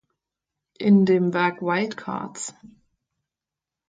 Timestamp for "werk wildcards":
1.31-2.55